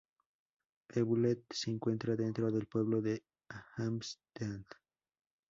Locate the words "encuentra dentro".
1.69-2.49